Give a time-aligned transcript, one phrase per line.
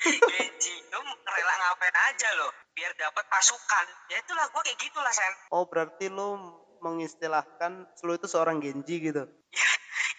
[0.00, 2.48] Genji lu rela ngapain aja lo?
[2.72, 3.86] Biar dapat pasukan.
[4.08, 5.32] Ya itulah gue kayak gitulah sen.
[5.52, 6.40] Oh, berarti lu
[6.80, 9.28] mengistilahkan lu itu seorang Genji gitu.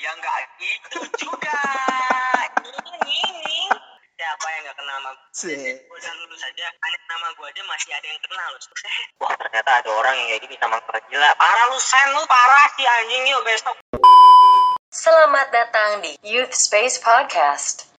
[0.02, 1.58] ya nggak gitu juga.
[2.62, 3.58] Ini ini.
[4.14, 6.66] Siapa yang nggak kenal sama gue udah lulus aja.
[6.78, 8.62] Hanya nama gue aja masih ada yang kenal loh
[9.18, 11.30] wah ternyata ada orang yang kayak gini sama gue gila.
[11.42, 12.08] Parah lu sen.
[12.14, 13.24] Lu parah sih anjing.
[13.34, 13.76] Yuk besok.
[14.94, 17.90] Selamat datang di Youth Space Podcast.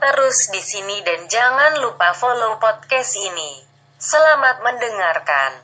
[0.00, 3.60] Terus di sini dan jangan lupa follow podcast ini.
[4.00, 5.60] Selamat mendengarkan.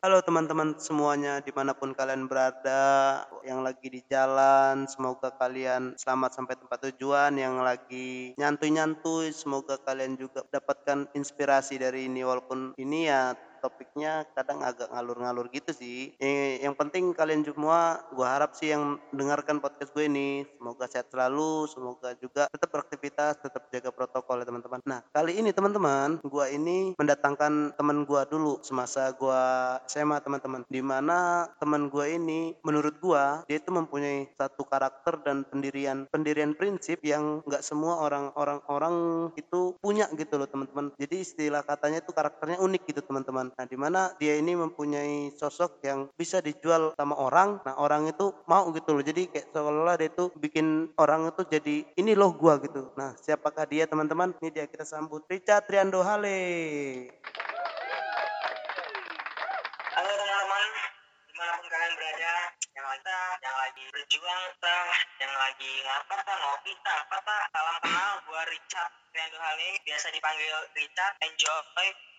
[0.00, 6.40] Halo teman-teman semuanya di mana pun kalian berada yang lagi di jalan semoga kalian selamat
[6.40, 7.36] sampai tempat tujuan.
[7.36, 8.08] Yang lagi
[8.40, 12.24] nyantui-nyantui semoga kalian juga dapatkan inspirasi dari ini.
[12.24, 16.16] Walaupun ini ya topiknya kadang agak ngalur-ngalur gitu sih.
[16.18, 21.12] Eh, yang penting kalian semua gua harap sih yang dengarkan podcast gue ini semoga sehat
[21.12, 24.80] selalu semoga juga tetap beraktivitas tetap jaga protokol ya teman-teman.
[24.88, 30.64] Nah kali ini teman-teman gua ini mendatangkan teman gua dulu semasa gua SMA teman-teman.
[30.66, 36.56] Di mana teman gua ini menurut gua dia itu mempunyai satu karakter dan pendirian pendirian
[36.56, 38.96] prinsip yang nggak semua orang-orang orang
[39.36, 40.94] itu punya gitu loh teman-teman.
[40.96, 45.82] Jadi istilah katanya itu karakternya unik gitu teman-teman nah di mana dia ini mempunyai sosok
[45.86, 47.62] yang bisa dijual sama orang.
[47.66, 49.04] Nah orang itu mau gitu loh.
[49.04, 52.90] Jadi kayak seolah-olah dia itu bikin orang itu jadi ini loh gua gitu.
[52.94, 54.34] Nah siapakah dia teman-teman?
[54.42, 56.40] Ini dia kita sambut Richard Triando Hale
[59.90, 60.64] halo teman-teman
[61.28, 62.32] di mana pun kalian berada
[62.72, 68.42] yang lagi yang berjuang tah yang lagi ngapa tah ngopi apa tah salam kenal gua
[68.46, 71.58] Richard Riando Hale biasa dipanggil Richard enjoy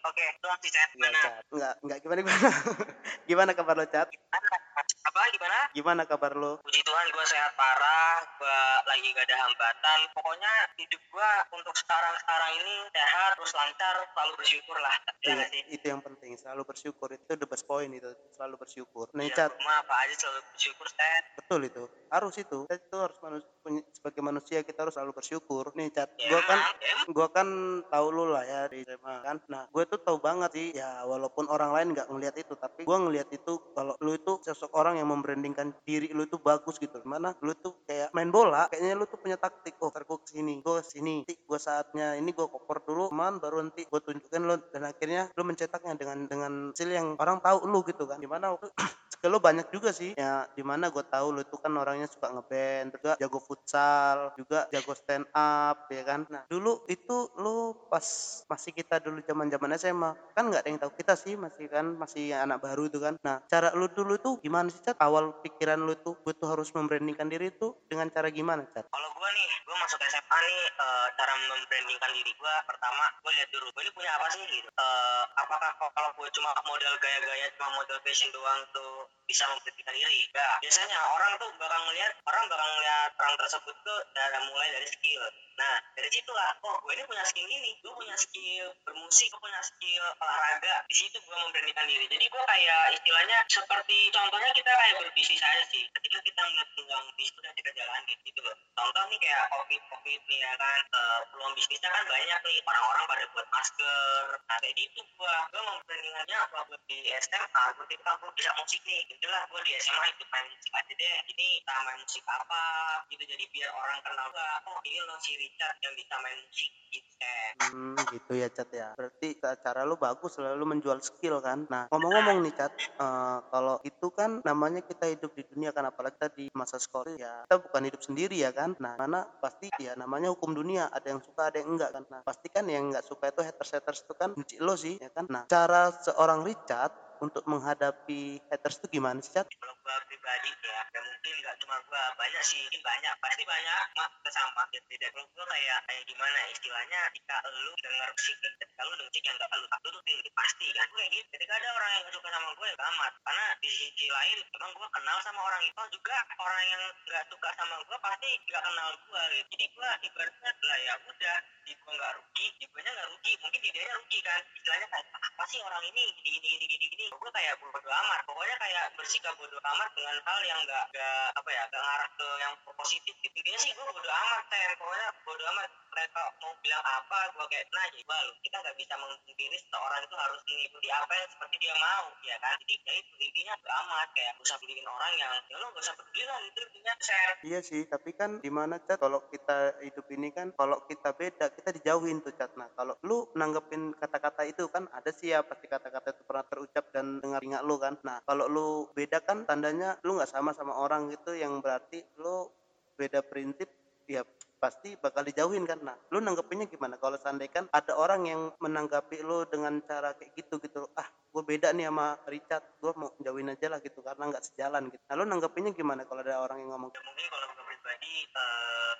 [0.03, 1.33] oke lu si chat Iya, mana Cat.
[1.55, 2.49] Enggak, enggak gimana gimana.
[3.31, 3.85] gimana kabar lo?
[3.88, 4.57] Gimana?
[5.01, 6.59] Apa gimana Gimana kabar lo?
[6.62, 10.00] Puji Tuhan gue sehat parah, gue lagi gak ada hambatan.
[10.12, 14.94] Pokoknya hidup gue untuk sekarang-sekarang ini sehat, terus lancar, selalu bersyukur lah.
[14.94, 15.61] Itu, Ya nggak sih?
[15.72, 17.07] itu yang penting, selalu bersyukur.
[17.09, 19.06] Itu the best point itu, selalu bersyukur.
[19.13, 21.23] Nih, Ya, Cat, rumah apa aja selalu bersyukur, Set.
[21.35, 21.84] betul itu.
[22.09, 22.57] Harus itu.
[22.61, 25.66] Kita itu harus manus- punya- sebagai manusia kita harus selalu bersyukur.
[25.73, 27.06] Nih, Cat, Ya, gua kan emang.
[27.09, 27.47] gua kan
[27.88, 29.38] tahu lu lah ya di SMA kan.
[29.47, 33.00] Nah, gue tuh tahu banget sih ya walaupun orang lain nggak ngelihat itu, tapi gua
[33.00, 37.02] ngelihat itu kalau lu itu sosok orang yang membrandingkan diri lu itu bagus gitu.
[37.03, 39.75] Mana lu tuh kayak main bola, kayaknya lu tuh punya taktik.
[39.81, 41.24] Oh, ntar gua ke sini, gua ke sini.
[41.28, 45.31] Nanti gua saatnya ini gua koper dulu, man baru nanti gua tunjukkan lu dan akhirnya
[45.35, 48.18] lu mencetaknya dengan dengan hasil yang orang tahu lu gitu kan.
[48.19, 48.72] Di mana waktu
[49.22, 52.34] skill lu banyak juga sih ya di mana gue tahu lu itu kan orangnya suka
[52.34, 58.02] ngeband juga jago futsal juga jago stand up ya kan nah dulu itu lu pas
[58.50, 61.85] masih kita dulu zaman zaman SMA kan nggak ada yang tahu kita sih masih kan
[62.02, 65.79] masih anak baru itu kan nah cara lu dulu tuh gimana sih cat awal pikiran
[65.85, 69.49] lu tuh gue tuh harus membrandingkan diri tuh dengan cara gimana cat Kalau gue nih,
[69.63, 73.91] gue masuk SMA nih, eh, cara membrandingkan diri gue, pertama gue lihat dulu, gue ini
[73.93, 74.69] punya apa sih gitu.
[74.69, 80.19] Eh, apakah kalau gue cuma modal gaya-gaya, cuma modal fashion doang tuh bisa membrandingkan diri?
[80.33, 80.55] Enggak.
[80.65, 85.23] Biasanya orang tuh bakal ngeliat, orang bakal ngeliat orang tersebut tuh dari mulai dari skill.
[85.61, 89.61] Nah, dari situlah, oh gue ini punya skill ini, gue punya skill bermusik, gue punya
[89.61, 90.75] skill olahraga.
[90.89, 92.05] Di situ gue memberanikan diri.
[92.09, 95.83] Jadi gue kayak istilahnya seperti contohnya kita kayak berbisnis aja sih.
[95.91, 98.55] Ketika kita ngeliat peluang bisnis udah kita jalanin gitu loh.
[98.77, 102.57] Contoh nih kayak covid covid nih ya kan, Eh, peluang bisnisnya kan banyak nih.
[102.67, 104.23] Orang-orang pada buat masker.
[104.47, 107.63] Nah kayak gitu gue, gue memberanikannya waktu di SMA.
[107.79, 111.15] Ketika gue bisa musik nih, gitu lah gue di SMA ikut main musik aja deh.
[111.31, 112.63] Ini kita main musik apa
[113.09, 113.23] gitu.
[113.23, 117.11] Jadi biar orang kenal gue, oh ini loh si Richard yang bisa main musik gitu.
[117.22, 117.53] Ken.
[117.72, 118.90] Hmm, gitu ya Cat ya.
[118.97, 121.69] Berarti ca- cara lu bagus selalu menjual skill kan.
[121.69, 126.22] Nah, ngomong-ngomong nih Cat, eh, kalau itu kan namanya kita hidup di dunia kan apalagi
[126.22, 127.49] kita di masa sekolah ya.
[127.49, 128.78] Kita bukan hidup sendiri ya kan.
[128.78, 132.05] Nah, mana pasti ya namanya hukum dunia, ada yang suka, ada yang enggak kan.
[132.13, 135.25] Nah, pasti kan yang enggak suka itu haters-haters itu kan benci lo sih ya kan.
[135.34, 136.93] Nah, cara seorang Richard
[137.25, 139.46] untuk menghadapi haters itu gimana sih Cat?
[139.46, 143.81] kalau gua pribadi ya ya mungkin nggak cuma gua banyak sih mungkin banyak pasti banyak
[143.93, 148.37] mak sama tidak kalau gua kayak kayak gimana ya, istilahnya ketika lu denger musik
[148.81, 150.87] ketika lu ngecek yang gak lu tuh tinggi pasti kan.
[150.89, 153.69] Gue kayak gitu ketika ada orang yang gak suka sama gue ya amat karena di
[153.69, 156.17] sisi lain emang gue kenal sama orang itu juga.
[156.41, 159.49] Orang yang gak suka sama gue pasti gak kenal gue gitu.
[159.53, 161.37] Jadi gue ibaratnya lah ya udah.
[161.61, 163.31] Di gue gak rugi di gue nya gak rugi.
[163.37, 164.41] Mungkin di dia rugi kan.
[164.57, 166.03] Istilahnya kayak apa sih orang ini?
[166.25, 167.05] Gini gini gini gini gini.
[167.13, 168.19] Gue kayak bodo amat.
[168.25, 172.27] Pokoknya kayak bersikap bodo amat dengan hal yang gak, gak apa ya gak ngarah ke
[172.41, 173.37] yang positif gitu.
[173.45, 175.69] Dia sih gue bodo amat kan pokoknya bodo amat.
[175.91, 180.16] Mereka mau bilang apa gue kayak nah jadi lu kita nggak bisa memungkiri seorang itu
[180.16, 182.56] harus mengikuti apa yang seperti dia mau ya kan?
[182.64, 186.23] Jadi ya itu intinya amat kayak usah beliin orang yang ya lo gak usah peduli
[186.23, 186.94] lah itu intinya.
[187.03, 187.35] Share.
[187.44, 191.52] Iya sih, tapi kan di mana cat kalau kita hidup ini kan kalau kita beda
[191.52, 192.56] kita dijauhin tuh cat.
[192.56, 196.96] Nah kalau lu nanggepin kata-kata itu kan ada sih ya pasti kata-kata itu pernah terucap
[196.96, 198.00] dan dengar ingat lu kan.
[198.08, 202.47] Nah kalau lu beda kan tandanya lu nggak sama sama orang gitu yang berarti lu
[202.96, 203.68] beda prinsip
[204.08, 204.23] ya
[204.61, 205.81] pasti bakal dijauhin kan.
[205.81, 207.02] Nah lu nanggepinnya gimana?
[207.02, 211.41] Kalau seandainya kan ada orang yang menanggapi lu dengan cara kayak gitu gitu ah gue
[211.41, 215.02] beda nih sama Richard gue mau jauhin aja lah gitu karena nggak sejalan gitu.
[215.09, 216.93] Nah lu nanggepinnya gimana kalau ada orang yang ngomong?
[216.93, 218.93] Ya mungkin kalau gue pribadi uh,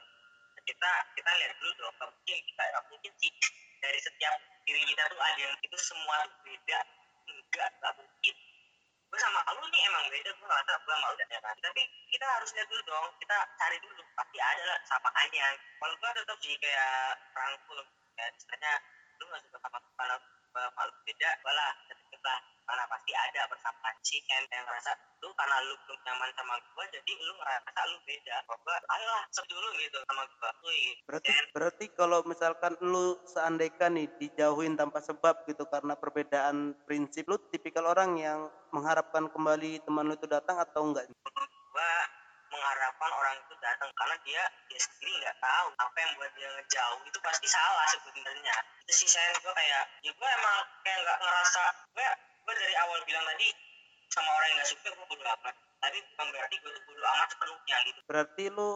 [0.66, 3.32] kita kita lihat dulu dong mungkin kita mungkin sih
[3.82, 4.34] dari setiap
[4.66, 6.80] diri kita tuh ada yang itu semua beda
[7.30, 8.36] enggak gak mungkin
[9.12, 11.56] gue sama lu nih emang beda gue nggak tahu gue malu ya kan.
[11.60, 15.48] Tapi kita harus lihat dulu dong kita cari dulu pasti ada lah sapaannya
[15.84, 17.80] kalau gue tetap sih kayak rangkul
[18.16, 18.74] ya istilahnya
[19.20, 20.18] lu nggak suka sama kalau
[20.56, 22.40] malu beda malah tetep lah
[22.72, 27.12] karena pasti ada persamaan kan yang ngerasa lu karena lu belum nyaman sama gue jadi
[27.20, 28.36] lu ngerasa lu beda.
[28.48, 31.02] Kok gue ayolah sep dulu gitu sama gue gitu.
[31.04, 37.36] berarti berarti kalau misalkan lu seandainya nih dijauhin tanpa sebab gitu karena perbedaan prinsip lu
[37.52, 41.12] tipikal orang yang mengharapkan kembali teman lu itu datang atau enggak?
[41.72, 41.94] gua
[42.52, 47.00] mengharapkan orang itu datang karena dia dia sendiri nggak tahu apa yang buat dia ngejauh
[47.08, 48.56] itu pasti salah sebenarnya.
[48.88, 51.64] Itu sih saya gue kayak ya gue emang kayak nggak ngerasa
[51.96, 52.10] gue
[52.52, 53.48] gue dari awal bilang tadi
[54.12, 55.56] sama orang yang nggak suka gue bodo amat.
[55.80, 58.00] Tapi bukan berarti gue tuh bodo amat sepenuhnya gitu.
[58.12, 58.70] Berarti lu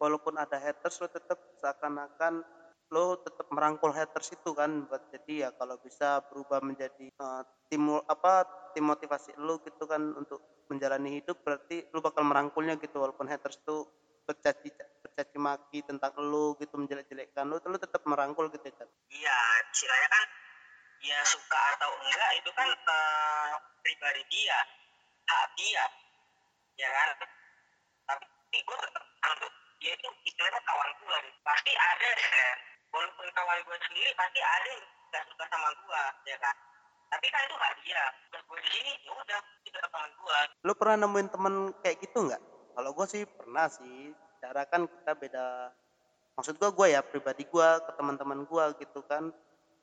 [0.00, 2.40] walaupun ada haters lu tetap seakan-akan
[2.88, 4.88] lu tetap merangkul haters itu kan?
[4.88, 10.00] Buat jadi ya kalau bisa berubah menjadi uh, timul apa tim motivasi lu gitu kan
[10.16, 10.40] untuk
[10.72, 12.96] menjalani hidup berarti lu bakal merangkulnya gitu.
[12.96, 13.84] Walaupun haters itu
[14.24, 14.72] bercaci
[15.04, 20.26] bercaci maki tentang lu gitu menjelek-jelekkan lu lu tetap merangkul gitu kan iya istilahnya kan
[21.02, 23.52] ya suka atau enggak itu kan uh,
[23.82, 24.58] pribadi dia
[25.26, 25.84] hak dia
[26.78, 27.08] ya kan?
[28.06, 29.04] Tapi gue tetap
[29.82, 32.56] dia itu istilahnya kawan gue pasti ada kan?
[32.92, 36.56] Walaupun kawan gue sendiri pasti ada yang gak suka sama gue ya kan?
[37.12, 38.04] Tapi kan itu hak dia.
[38.46, 42.42] Gue di sini ya udah itu teman gue lu pernah nemuin temen kayak gitu nggak?
[42.72, 44.14] Kalau gue sih pernah sih.
[44.42, 45.46] Cara kan kita beda
[46.32, 49.30] maksud gue gue ya pribadi gue ke teman-teman gue gitu kan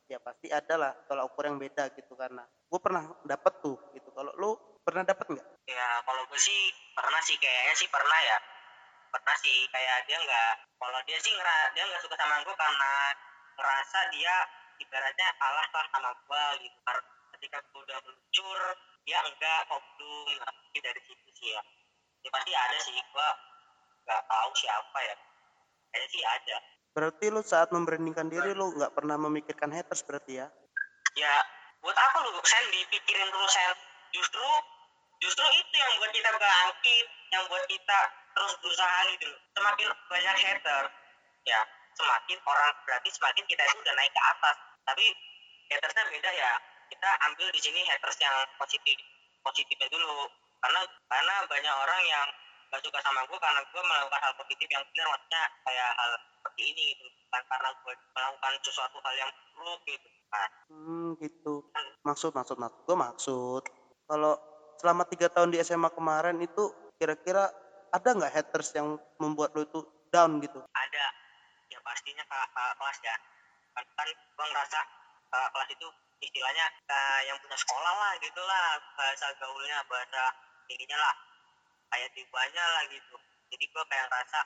[0.10, 4.10] ya pasti ada lah kalau ukur yang beda gitu karena gue pernah dapet tuh gitu.
[4.10, 5.48] Kalau lu pernah dapet nggak?
[5.70, 8.38] Ya kalau gue sih pernah sih kayaknya sih pernah ya.
[9.14, 12.94] Pernah sih kayak dia nggak kalau dia sih ngera dia nggak suka sama gue karena
[13.54, 14.36] ngerasa dia
[14.82, 16.80] ibaratnya kalah lah sama gue gitu.
[17.38, 18.62] Ketika gue udah meluncur
[19.06, 20.28] dia enggak kok belum.
[20.42, 21.62] Nah, dari situ sih ya.
[22.26, 23.30] Ya pasti ada sih gue
[24.10, 25.16] nggak tahu siapa ya.
[25.94, 26.58] Kayaknya sih ada
[26.94, 30.48] berarti lu saat memberanikan diri lu nggak pernah memikirkan haters berarti ya?
[31.18, 31.36] Ya
[31.80, 33.76] buat apa lu sen dipikirin terus sen
[34.14, 34.48] justru
[35.24, 38.00] justru itu yang buat kita bangkit yang buat kita
[38.36, 40.84] terus berusaha gitu semakin banyak hater
[41.48, 41.62] ya
[42.00, 44.58] semakin orang berarti semakin kita itu udah naik ke atas.
[44.88, 45.06] Tapi
[45.68, 46.52] hatersnya beda ya.
[46.90, 48.98] Kita ambil di sini haters yang positif
[49.44, 50.32] positifnya dulu.
[50.64, 50.82] Karena
[51.12, 52.28] karena banyak orang yang
[52.70, 56.62] gak suka sama gue karena gue melakukan hal positif yang benar maksudnya kayak hal seperti
[56.72, 61.54] ini gitu bukan karena gue melakukan sesuatu hal yang buruk gitu nah, hmm gitu.
[62.08, 63.64] Maksud maksud maksud gue maksud
[64.08, 64.34] kalau
[64.80, 67.52] selama tiga tahun di SMA kemarin itu kira-kira
[67.92, 69.80] ada nggak haters yang membuat lo itu
[70.14, 70.62] down gitu?
[70.74, 71.06] Ada.
[71.70, 73.16] Ya pastinya kakak, kakak kelas ya.
[73.76, 74.80] Kan, kan gue ngerasa
[75.30, 75.88] kakak kelas itu
[76.20, 78.68] istilahnya kayak yang punya sekolah lah gitu lah.
[78.98, 80.24] Bahasa gaulnya bahasa
[80.72, 81.16] ininya lah.
[81.90, 83.16] Kayak tibanya lah gitu.
[83.50, 84.40] Jadi gue kayak ngerasa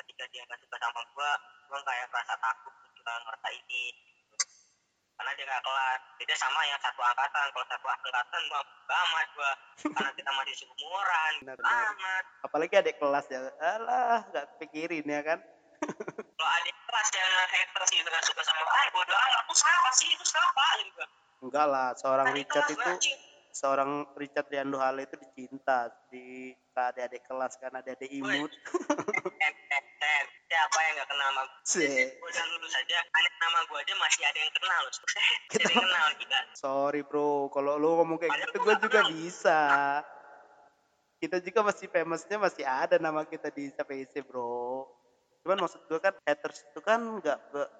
[0.00, 1.30] ketika dia nggak suka sama gue
[1.72, 4.36] gue kayak ngerasa takut juga ngerasa ini gitu.
[5.12, 7.46] karena dia gak kelas beda sama yang satu angkatan.
[7.52, 8.60] Kalau satu angkatan gue
[8.92, 9.52] amat gue
[9.92, 12.24] karena kita masih seumuran amat.
[12.44, 13.40] Apalagi adik kelas ya.
[13.60, 15.38] Alah nggak pikirin ya kan?
[16.38, 19.38] Kalau adik kelas yang haters gitu nggak suka sama ah bodoh amat.
[19.46, 21.04] Aku siapa sih itu siapa gitu.
[21.42, 22.92] Enggak lah seorang adik Richard itu.
[23.52, 28.48] Seorang Richard Riando Hale itu dicinta di ke adik-adik kelas kan adik-adik imut.
[30.52, 34.38] Siapa yang nggak kenal sama gue udah lulus aja hanya nama gue aja masih ada
[34.38, 34.80] yang kenal.
[34.82, 34.92] Loh
[35.52, 36.08] Kita- jadi kenal.
[36.18, 36.38] kita.
[36.52, 39.12] Sorry bro, kalau lu ngomong kayak Padahal gitu gue juga kenal.
[39.16, 39.60] bisa.
[41.16, 44.84] Kita juga masih famousnya masih ada nama kita di SPC bro.
[45.40, 47.38] Cuman maksud gue kan haters itu kan nggak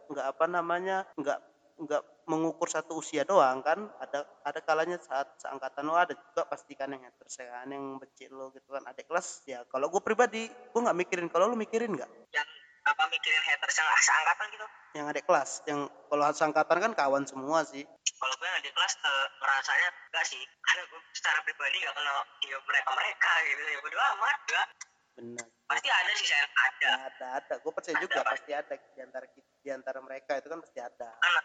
[0.09, 1.39] nggak apa namanya nggak
[1.77, 3.79] nggak mengukur satu usia doang kan?
[3.99, 8.31] Ada ada kalanya saat seangkatan lo ada juga pasti kan yang haters ya yang benci
[8.31, 9.43] lo gitu kan adik kelas.
[9.47, 11.27] Ya kalau gue pribadi gue nggak mikirin.
[11.31, 12.11] Kalau lu mikirin nggak?
[12.35, 12.49] Yang
[12.83, 14.67] apa mikirin haters yang seangkatan gitu?
[14.99, 15.51] Yang adik kelas.
[15.67, 17.85] Yang kalau seangkatan kan kawan semua sih.
[18.19, 20.43] Kalau gue yang di kelas eh, merasanya enggak sih.
[20.63, 23.61] Karena gue secara pribadi nggak kenal dia mereka mereka gitu.
[23.67, 24.67] Ya bodo amat enggak
[25.13, 25.47] benar.
[25.69, 26.81] Pasti ada sih saya ada.
[26.81, 27.55] Ya, ada ada.
[27.61, 28.33] Gue percaya Ada, juga Pak.
[28.37, 28.75] pasti ada.
[28.77, 31.09] Di antara di antara mereka itu kan pasti ada.
[31.21, 31.45] Anak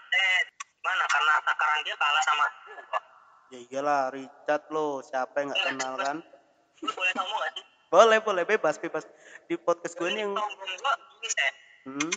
[0.88, 1.03] eh gimana?
[1.12, 3.00] Karena takaran dia kalah sama gue
[3.48, 6.17] ya iyalah Richard lo siapa yang nggak kenal kan?
[6.79, 7.63] gue boleh ngomong gak sih?
[7.88, 9.08] Boleh boleh bebas bebas.
[9.48, 11.51] Di podcast gue ini yang gue saya
[11.88, 12.12] hmm,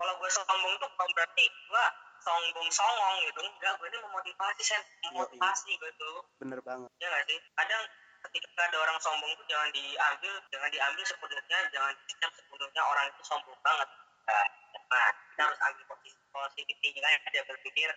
[0.00, 1.84] kalau gue sombong tuh bukan berarti gue
[2.24, 3.40] sombong songong gitu.
[3.44, 4.80] Enggak gue ini memotivasi sen
[5.12, 6.88] memotivasi gitu bener banget.
[7.00, 7.38] Ya nggak sih?
[7.56, 7.82] Kadang
[8.28, 13.22] ketika ada orang sombong tuh jangan diambil jangan diambil sepenuhnya jangan dicap sepenuhnya orang itu
[13.24, 13.88] sombong banget.
[14.24, 14.46] Nah,
[14.88, 17.88] nah kita harus ambil positif positifnya kan dia berpikir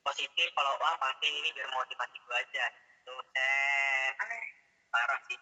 [0.00, 2.64] positif kalau wah pasti ini biar motivasi gue aja.
[3.04, 4.42] Sen aneh.
[4.90, 5.38] Parah sih.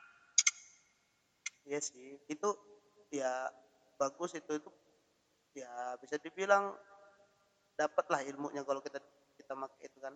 [1.71, 2.09] Iya sih.
[2.29, 2.53] Itu
[3.15, 3.49] ya
[3.97, 4.59] bagus itu.
[4.59, 4.71] Itu
[5.57, 6.75] ya bisa dibilang
[7.79, 8.99] dapatlah ilmunya kalau kita
[9.39, 10.15] kita pakai itu kan.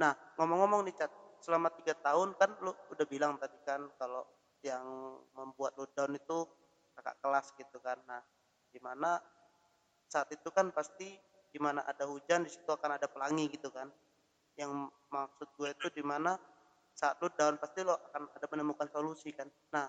[0.00, 1.12] Nah ngomong-ngomong nih Cat
[1.44, 4.24] selama tiga tahun kan lu udah bilang tadi kan kalau
[4.64, 4.82] yang
[5.36, 6.48] membuat lu down itu
[6.96, 8.00] kakak kelas gitu kan.
[8.08, 8.24] Nah
[8.72, 9.20] di mana
[10.06, 11.18] saat itu kan pasti
[11.50, 13.88] di mana ada hujan di situ akan ada pelangi gitu kan.
[14.56, 16.36] Yang maksud gue itu di mana
[16.96, 19.48] saat lu down pasti lo akan ada menemukan solusi kan.
[19.72, 19.84] Nah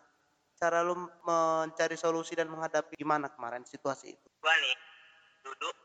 [0.58, 4.28] cara lu mencari solusi dan menghadapi gimana kemarin situasi itu?
[4.42, 4.76] Gue nih
[5.46, 5.76] duduk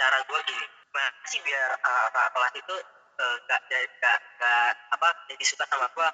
[0.00, 0.66] cara gue gini.
[0.90, 2.74] Gimana sih biar uh, kelas itu
[3.20, 6.08] uh, gak, gak, gak, gak, apa jadi suka sama gue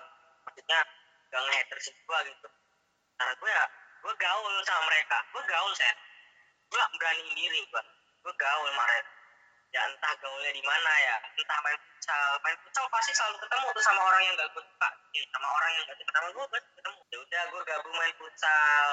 [0.45, 0.81] maksudnya
[1.31, 2.49] gak nge-hatersin gue gitu.
[3.17, 3.65] Cara gue ya
[4.03, 5.19] gue gaul sama mereka.
[5.35, 5.95] Gue gaul saya
[6.77, 7.83] gue berani diri gue
[8.21, 9.17] gue gaul mereka
[9.77, 11.17] ya entah gaulnya di mana ya.
[11.37, 12.31] Entah main futsal.
[12.41, 14.89] Main futsal pasti selalu ketemu tuh sama orang yang gak gue suka.
[15.13, 17.01] Eh, sama orang yang gak sama gue pasti ketemu.
[17.13, 18.87] Ya udah gue gabung main futsal.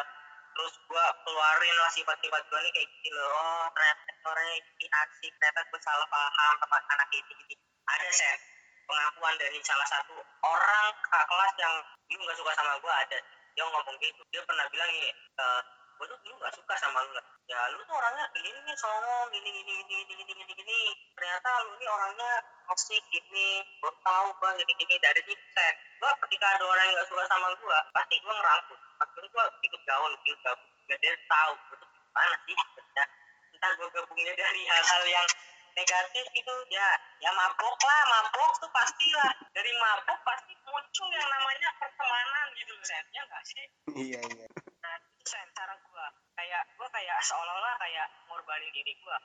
[0.53, 3.31] Terus gue keluarin lah sifat-sifat gue nih kayak gini loh.
[3.31, 5.33] Oh ternyata orangnya ini asik.
[5.39, 8.39] Ternyata gue salah paham sama anak ini gini ada sen
[8.83, 11.75] pengakuan dari salah satu orang kelas yang
[12.11, 13.17] dulu gak suka sama gue ada.
[13.55, 14.21] Dia ngomong gitu.
[14.35, 15.45] Dia pernah bilang e,
[15.93, 17.13] gue tuh dulu gak suka sama lu
[17.45, 20.81] ya lu tuh orangnya gini nih songong gini gini gini gini gini gini gini.
[21.13, 22.31] Ternyata lu ini orangnya
[22.73, 23.61] asik gini.
[23.83, 27.47] Gue tahu gue gini gini dari sen gue ketika ada orang yang gak suka sama
[27.53, 28.77] gue pasti gue ngerangkul.
[29.03, 33.05] Akhirnya gue ikut gaul ikut gabung biar dia tahu gue tuh gimana sih sebenarnya
[33.53, 35.27] entah gue gabungnya dari hal-hal yang
[35.73, 36.89] negatif itu ya.
[37.23, 39.31] Ya mabok lah mabok tuh pastilah.
[39.55, 43.65] Dari mabok pasti muncul yang namanya pertemanan gitu sen ya nggak sih?
[43.93, 44.47] Iya iya
[44.83, 49.17] nah itu sen cara gue kayak gue kayak seolah-olah kayak ngorbanin diri gue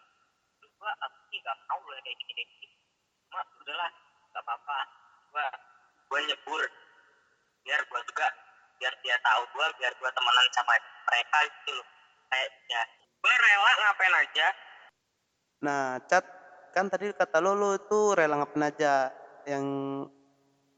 [0.78, 2.66] gue aku sih gak mau lah kayak gini kayak gini.
[3.28, 3.90] Cuma udahlah
[4.34, 4.78] gak apa-apa.
[5.34, 5.46] Gue
[6.08, 6.62] gue nyebur.
[7.66, 8.26] Biar gue juga
[8.78, 11.86] biar dia tahu gue biar gue temenan sama mereka gitu loh
[12.30, 12.82] kayak ya
[13.18, 14.46] gue rela ngapain aja.
[15.66, 16.24] Nah Cat
[16.70, 19.10] kan tadi kata lo lo itu rela ngapain aja.
[19.48, 19.66] Yang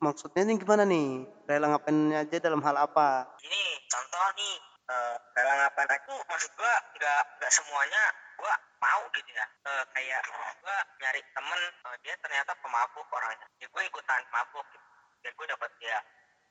[0.01, 1.29] maksudnya ini gimana nih?
[1.45, 3.29] Rela ngapain aja dalam hal apa?
[3.45, 4.57] Ini contoh nih
[4.91, 6.75] eh rela ngapain aja maksud gue
[7.51, 8.03] nggak semuanya
[8.39, 9.43] gue mau gitu ya.
[9.67, 13.43] Eh, kayak gue nyari temen eh, dia ternyata pemabuk orangnya.
[13.59, 14.87] Ya gue ikutan mabuk gitu.
[15.19, 15.99] biar gue dapat ya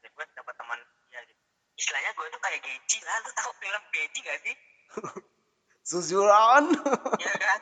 [0.03, 1.39] biar gue dapat teman dia gitu.
[1.79, 3.15] Istilahnya gue tuh kayak Genji lah.
[3.24, 4.56] Lu tahu film Genji gak sih?
[5.88, 6.68] Suzuran.
[7.24, 7.60] Ya kan?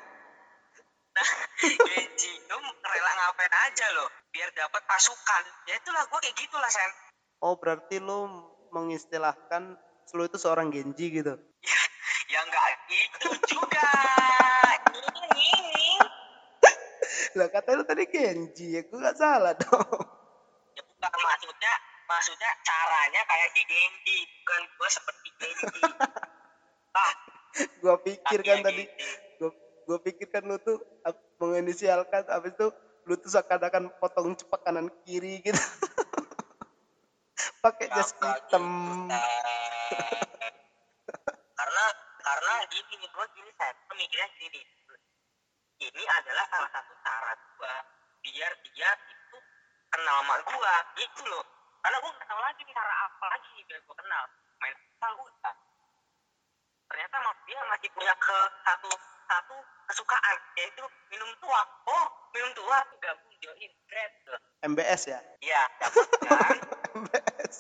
[1.14, 1.30] Nah
[1.94, 4.10] Genji itu rela ngapain aja loh.
[4.34, 5.44] Biar dapat pasukan.
[5.70, 6.90] Ya itulah gue kayak gitulah sen.
[7.46, 9.78] Oh berarti lo mengistilahkan
[10.18, 11.38] lo itu seorang Genji gitu?
[11.62, 11.82] Ya
[12.36, 13.88] nggak gitu juga.
[14.92, 15.48] Ini ini
[17.38, 20.02] lah kata lo tadi Genji ya gue gak salah dong.
[20.74, 21.74] Ya bukan maksudnya
[22.10, 25.82] maksudnya caranya kayak si Genji bukan gue seperti Genji.
[26.98, 27.14] Ah
[27.58, 29.10] gue pikir kan ya tadi Genji.
[29.38, 29.52] gue
[29.88, 30.82] gue pikir kan lu tuh
[31.40, 32.68] menginisialkan habis itu
[33.08, 35.56] lu tuh seakan-akan potong cepak kanan kiri gitu.
[37.64, 38.66] Pakai jas hitam.
[39.08, 40.27] gitu,
[42.72, 44.62] gini nih gue gini saya gue mikirnya gini
[45.78, 47.74] ini adalah salah satu cara gue
[48.26, 49.38] biar dia itu
[49.94, 51.46] kenal sama gue gitu loh.
[51.86, 54.24] Karena gue nggak tahu lagi nih cara apa lagi biar gue kenal.
[54.58, 55.56] Main futsal udah
[56.88, 58.90] ternyata ma- dia masih punya ke satu
[59.28, 59.56] satu
[59.92, 60.84] kesukaan yaitu
[61.14, 61.62] minum tua.
[61.88, 62.80] Oh minum tua.
[63.00, 63.72] Gabung join
[64.26, 65.20] tuh MBS ya?
[65.46, 65.64] Iya.
[66.98, 67.58] MBS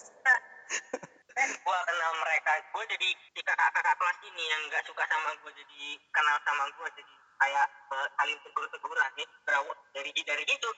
[1.46, 2.52] gue kenal mereka.
[2.74, 6.88] Gue jadi si kakak-kakak kelas ini yang nggak suka sama gue jadi kenal sama gue
[6.98, 10.70] jadi kayak eh, saling tegur-teguran nih berawal dari dari gitu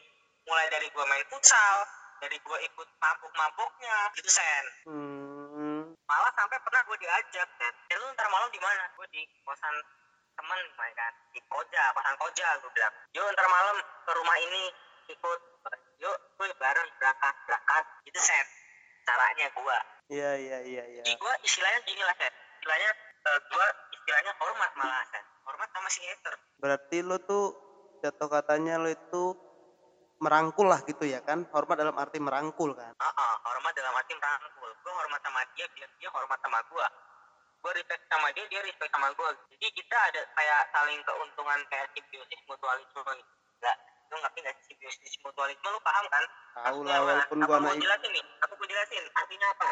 [0.43, 1.77] mulai dari gue main futsal
[2.19, 3.97] dari gue ikut mabuk-mabuknya.
[4.19, 4.65] Gitu sen.
[4.83, 8.83] Hmm, malah sampai pernah gue diajak dan eh, lu ntar malam di mana?
[8.99, 9.75] Gue di kosan
[10.35, 12.93] temen main kan di koja kosan koja gue bilang.
[13.15, 14.63] Yuk ntar malam ke rumah ini
[15.07, 15.39] ikut.
[16.03, 17.83] Yuk gue bareng berangkat berangkat.
[18.03, 18.45] Itu sen
[19.07, 19.77] caranya gue
[20.09, 22.89] iya iya iya iya jadi gue istilahnya gini lah sen istilahnya
[23.29, 27.45] uh, gue istilahnya hormat malah sen hormat sama si hater berarti lo tuh
[28.01, 29.37] jatuh katanya lo itu
[30.19, 34.13] merangkul lah gitu ya kan hormat dalam arti merangkul kan Ah, ah, hormat dalam arti
[34.15, 34.69] merangkul.
[34.83, 36.85] Gue hormat sama dia, biar dia hormat sama gue.
[37.59, 39.29] Gue respect sama dia, dia respect sama gue.
[39.55, 43.31] Jadi kita ada kayak saling keuntungan kayak simbiosis mutualisme gitu.
[43.63, 43.75] Lah,
[44.11, 45.67] lu ngerti gak sih simbiosis mutualisme?
[45.67, 46.23] Lu paham kan?
[46.59, 48.25] tahu lah walaupun gua anak jelasin nih?
[48.47, 49.03] Aku gue jelasin.
[49.15, 49.69] Artinya apa?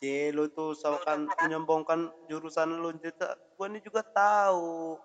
[0.00, 0.72] C lo tuh
[1.04, 3.12] kan menyombongkan jurusan lo jadi
[3.52, 4.96] gua ini juga tahu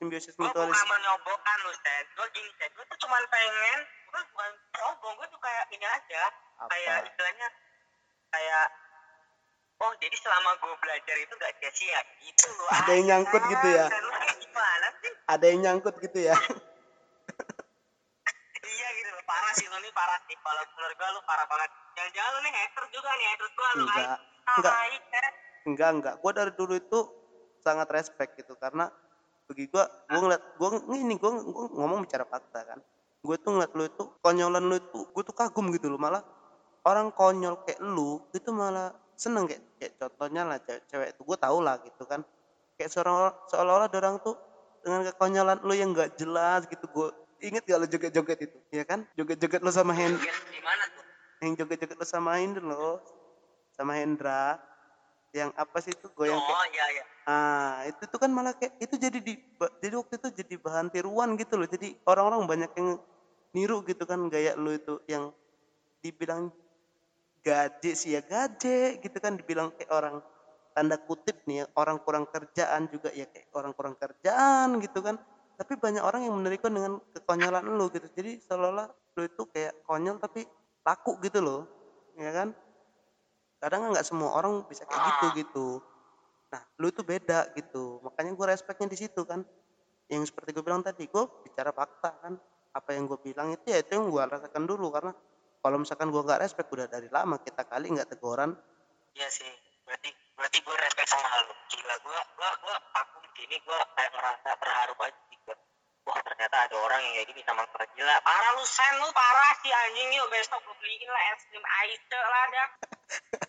[0.00, 2.04] simbiosis Gue bukan mutualisme menyombongkan lu, Sen.
[2.16, 2.72] Gue gini, Sen.
[2.72, 5.12] Gue tuh cuma pengen, gue bukan sombong.
[5.20, 6.24] Gue tuh kayak ini aja.
[6.72, 7.48] Kayak apa istilahnya,
[8.32, 8.66] kayak
[9.80, 12.68] Oh jadi selama gue belajar itu gak sia-sia gitu loh.
[12.68, 13.84] Ada yang nyangkut gitu ya?
[13.88, 14.40] Lu kayak
[15.30, 16.34] ada yang nyangkut gitu ya
[19.30, 20.34] parah sih lu nih parah sih.
[20.42, 21.70] Kalau menurut gue lu parah banget.
[21.94, 23.84] Jangan-jangan lu nih hater juga nih, hater gue lu.
[23.86, 24.18] enggak
[24.50, 25.32] Hai, enggak.
[25.70, 26.14] enggak enggak.
[26.18, 27.00] Gua dari dulu itu
[27.62, 28.90] sangat respect gitu karena
[29.46, 32.78] bagi gua gua ngeliat gua ini gua, gua ngomong bicara fakta kan.
[33.20, 36.00] Gue tuh ngeliat lu itu konyolan lu itu gue tuh kagum gitu loh.
[36.00, 36.24] Malah
[36.88, 41.20] orang konyol kayak lu itu malah seneng kayak, kayak contohnya lah cewek, cewek itu.
[41.28, 42.24] Gue tau lah gitu kan.
[42.80, 44.34] Kayak seorang seolah-olah orang tuh
[44.80, 47.08] dengan kekonyolan lu yang nggak jelas gitu gue
[47.40, 48.58] inget gak lu joget-joget itu?
[48.70, 49.04] Ya kan?
[49.16, 51.04] Joget-joget lu sama Hen Joget di mana tuh?
[51.40, 53.00] yang joget-joget lu sama Hendra lo.
[53.72, 54.60] Sama Hendra.
[55.32, 56.06] Yang apa sih itu?
[56.12, 57.04] Goyang kayak Oh iya iya.
[57.30, 59.38] ah itu tuh kan malah kayak itu jadi di
[59.78, 61.68] jadi waktu itu jadi bahan tiruan gitu loh.
[61.70, 62.98] Jadi orang-orang banyak yang
[63.54, 64.98] niru gitu kan gaya lu itu.
[65.06, 65.32] Yang
[66.02, 66.50] dibilang
[67.40, 69.38] gaje sih ya gaje gitu kan.
[69.38, 70.16] Dibilang kayak orang
[70.74, 75.18] tanda kutip nih ya, orang kurang kerjaan juga ya kayak orang kurang kerjaan gitu kan
[75.60, 78.08] tapi banyak orang yang menerima dengan kekonyolan lu gitu.
[78.16, 80.48] Jadi seolah-olah lu itu kayak konyol tapi
[80.80, 81.68] laku gitu loh
[82.16, 82.56] ya kan?
[83.60, 85.68] Kadang nggak semua orang bisa kayak gitu gitu.
[86.48, 88.00] Nah lu itu beda gitu.
[88.00, 89.44] Makanya gue respectnya di situ kan.
[90.08, 92.40] Yang seperti gue bilang tadi gue bicara fakta kan.
[92.72, 94.88] Apa yang gue bilang itu ya itu yang gue rasakan dulu.
[94.88, 95.12] Karena
[95.60, 98.56] kalau misalkan gue nggak respect udah dari lama kita kali nggak teguran.
[99.12, 99.52] Iya sih.
[99.84, 100.08] Berarti
[100.40, 101.52] berarti gue respect sama lu.
[101.68, 105.08] Gila gue gue gue aku gini gue kayak ngerasa terharu gue.
[106.10, 108.16] Wah ternyata ada orang yang kayak gini sama gue gila.
[108.26, 112.18] Parah lu sen lu parah sih anjing yuk besok gue beliin lah es krim Aice
[112.18, 112.68] lah dah.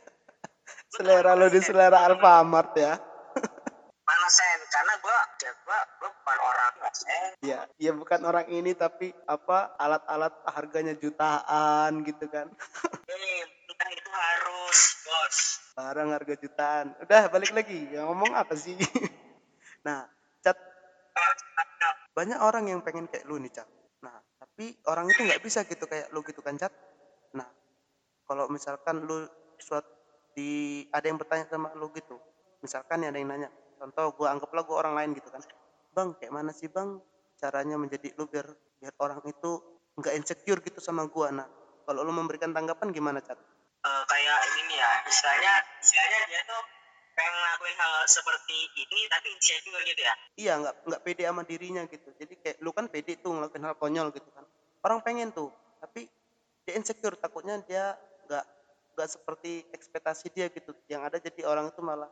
[0.93, 2.93] selera lu di selera Alfamart ya
[4.07, 4.59] Mana sen?
[4.67, 7.29] Karena gue ya gue gue bukan orang sen.
[7.41, 12.51] ya ya bukan orang ini tapi apa alat-alat harganya jutaan gitu kan
[13.15, 13.31] Ini
[13.71, 15.37] kita itu harus bos.
[15.71, 18.75] barang harga jutaan udah balik lagi ya ngomong apa sih
[19.87, 20.03] nah
[20.43, 20.59] cat
[22.11, 23.67] banyak orang yang pengen kayak lu nih cat
[24.01, 26.73] nah tapi orang itu nggak bisa gitu kayak lu gitu kan cat
[27.35, 27.47] nah
[28.27, 29.27] kalau misalkan lu
[29.61, 29.89] suatu
[30.31, 32.15] di ada yang bertanya sama lu gitu
[32.63, 33.49] misalkan ada yang nanya
[33.81, 35.41] contoh gua anggaplah gua orang lain gitu kan.
[35.91, 37.01] Bang kayak mana sih bang
[37.41, 38.45] caranya menjadi lu biar
[38.77, 39.57] biar orang itu
[39.97, 41.33] nggak insecure gitu sama gua?
[41.33, 41.49] Nah
[41.89, 43.41] kalau lu memberikan tanggapan gimana cat
[43.81, 46.61] Eh, kayak ini ya istilahnya istilahnya dia tuh
[47.21, 50.13] pengen ngelakuin hal seperti ini tapi insecure gitu ya.
[50.41, 53.77] iya nggak nggak pede sama dirinya gitu jadi kayak lu kan pede tuh ngelakuin hal
[53.77, 54.41] konyol gitu kan
[54.81, 56.09] orang pengen tuh tapi
[56.65, 57.93] dia insecure takutnya dia
[58.25, 58.45] nggak
[58.97, 62.09] nggak seperti ekspektasi dia gitu yang ada jadi orang itu malah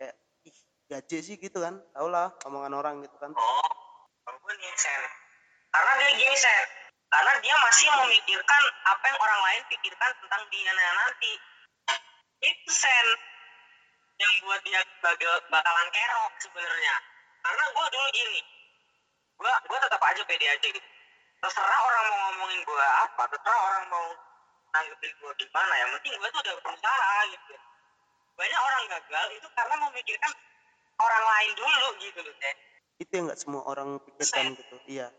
[0.00, 0.16] kayak
[0.48, 0.56] ih
[0.88, 3.68] gaje sih gitu kan tau lah omongan orang gitu kan Oh,
[4.24, 5.02] kalau gue nih Sen.
[5.70, 6.64] Karena dia gini Sen.
[7.06, 11.32] Karena dia masih memikirkan apa yang orang lain pikirkan tentang dia nanti.
[12.42, 13.06] Itu Sen.
[14.16, 16.96] Yang buat dia bakal, bakalan kerok sebenarnya.
[17.44, 18.40] Karena gue dulu gini.
[19.36, 20.88] Gue gue tetap aja pede aja gitu.
[21.44, 23.22] Terserah orang mau ngomongin gue apa.
[23.28, 24.06] Terserah orang mau
[24.72, 25.84] nanggepin gue gimana ya.
[25.92, 27.54] Mending gue tuh udah berusaha gitu.
[28.36, 30.32] Banyak orang gagal itu karena memikirkan
[30.96, 32.56] orang lain dulu gitu loh Sen.
[32.96, 35.12] itu yang nggak semua orang pikirkan gitu iya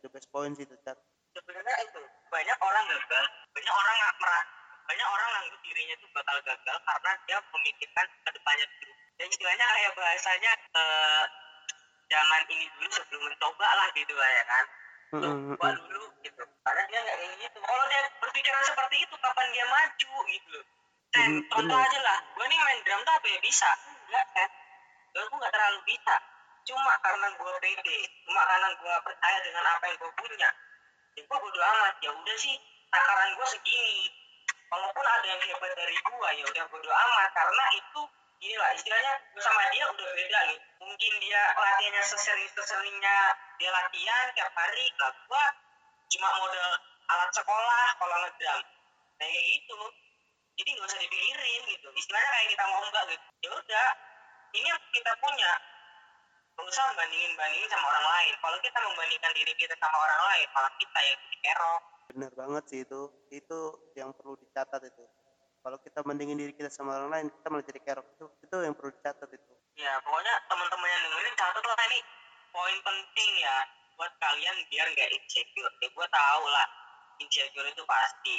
[0.00, 0.96] the best point sih cat
[1.36, 2.00] sebenarnya itu
[2.32, 4.44] banyak orang gagal banyak orang nggak merah
[4.88, 8.92] banyak orang nganggap dirinya itu bakal gagal karena dia memikirkan ke depannya dulu.
[9.20, 11.24] Ya istilahnya kayak bahasanya eh,
[12.08, 14.64] jangan ini dulu sebelum mencoba lah gitu lah ya kan?
[15.12, 16.42] Coba dulu gitu.
[16.64, 20.48] Karena dia nggak kayak gitu kalau dia berpikiran seperti itu kapan dia maju gitu.
[20.56, 20.64] Loh
[21.12, 23.38] Dan contoh aja lah gue nih main drum tuh apa ya?
[23.44, 23.70] Bisa?
[24.08, 24.50] Enggak kan?
[25.12, 26.16] Gue gue nggak terlalu bisa.
[26.64, 30.50] Cuma karena gue pede cuma karena gue percaya dengan apa yang gue punya
[31.12, 31.94] ya gue bodo amat.
[32.00, 32.56] Ya udah sih
[32.88, 34.17] takaran gue segini
[34.68, 37.28] walaupun ada yang hebat dari gue ya udah bodo amat.
[37.32, 38.00] Karena itu
[38.38, 43.18] inilah istilahnya sama dia udah beda gitu mungkin dia latihannya sesering seseringnya
[43.58, 45.44] dia latihan tiap hari lah gue
[46.14, 46.68] cuma model
[47.10, 48.60] alat sekolah kalau ngedrum
[49.18, 49.80] nah kayak gitu.
[50.58, 51.88] Jadi nggak usah dipikirin gitu.
[51.90, 53.26] Istilahnya kayak kita ngombak gitu.
[53.42, 53.88] Ya udah
[54.54, 55.52] ini yang kita punya.
[56.54, 58.34] Nggak usah bandingin bandingin sama orang lain.
[58.38, 62.64] Kalau kita membandingkan diri kita sama orang lain malah kita yang jadi kerok benar banget
[62.72, 63.00] sih itu.
[63.28, 63.58] Itu
[63.94, 65.04] yang perlu dicatat itu.
[65.58, 68.74] Kalau kita bandingin diri kita sama orang lain kita malah jadi kerok itu itu yang
[68.78, 69.52] perlu dicatat itu.
[69.76, 72.00] Ya pokoknya teman-teman yang dengerin catat lah ini.
[72.48, 73.56] Poin penting ya
[74.00, 75.72] buat kalian biar nggak insecure.
[75.84, 76.66] Ya gue tahu lah
[77.20, 78.38] insecure itu pasti.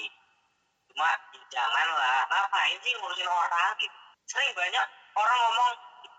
[0.90, 1.10] Cuma
[1.54, 2.26] janganlah.
[2.34, 3.98] Ngapain sih ngurusin orang gitu?
[4.26, 5.70] Sering banyak orang ngomong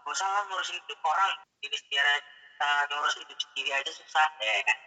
[0.01, 1.33] gak usah lah ngurusin hidup orang.
[1.65, 4.79] Jadi biar kita ngurus hidup sendiri aja susah ya kan?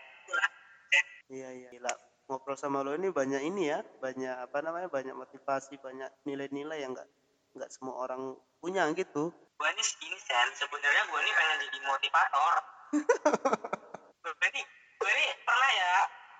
[1.27, 1.69] Iya iya.
[1.73, 6.79] Gila ngobrol sama lo ini banyak ini ya banyak apa namanya banyak motivasi banyak nilai-nilai
[6.79, 7.07] yang nggak
[7.53, 8.33] nggak semua orang
[8.63, 9.29] punya gitu.
[9.59, 12.55] Gue ini segini Sen sebenarnya gue ini pengen jadi motivator.
[14.23, 14.61] Gue ini
[14.99, 15.93] gue ini pernah ya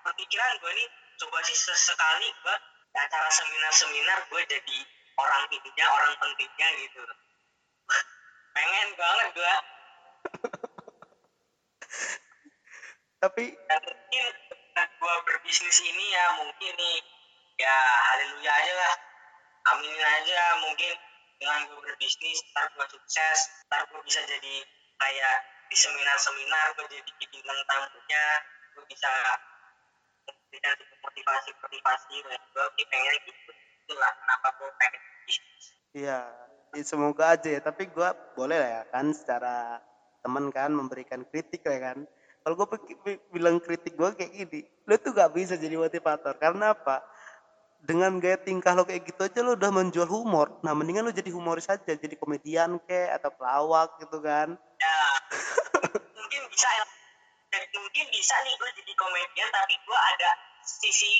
[0.08, 0.84] berpikiran gue ini
[1.20, 2.56] coba sih sesekali gue
[2.90, 4.78] di acara seminar-seminar gue jadi
[5.20, 7.02] orang intinya orang pentingnya gitu.
[8.56, 9.54] Pengen banget gue
[13.24, 14.26] tapi dan mungkin
[14.74, 16.98] dengan gue berbisnis ini ya mungkin nih
[17.62, 17.76] ya
[18.10, 18.94] haleluya aja lah
[19.70, 20.94] aminin aja mungkin
[21.38, 23.38] dengan gue berbisnis ntar gue sukses
[23.70, 24.66] ntar gue bisa jadi
[24.98, 25.36] kayak
[25.70, 28.26] di seminar-seminar gue jadi bintang tamunya
[28.74, 29.10] gue bisa
[30.26, 33.50] memberikan motivasi motivasi dan gue pengen gitu
[33.86, 36.26] itulah kenapa gue pengen bisnis Iya,
[36.74, 37.62] ya semoga aja ya.
[37.62, 39.78] Tapi gua boleh lah ya kan secara
[40.26, 42.02] teman kan memberikan kritik ya kan.
[42.44, 42.68] Kalau gue
[43.32, 46.36] bilang kritik gue kayak gini, lo tuh gak bisa jadi motivator.
[46.36, 47.00] Karena apa?
[47.80, 50.60] Dengan gaya tingkah lo kayak gitu aja lo udah menjual humor.
[50.60, 54.52] Nah mendingan lo jadi humoris aja, jadi komedian kek atau pelawak gitu kan.
[54.76, 54.96] ya
[56.12, 56.84] mungkin bisa ya
[57.80, 60.30] mungkin bisa nih gue jadi komedian tapi gue ada
[60.66, 61.12] sisi